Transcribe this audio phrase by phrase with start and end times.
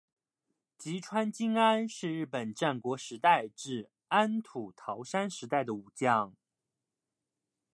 [0.79, 6.35] 吉川经安是日本战国时代至安土桃山时代的武将。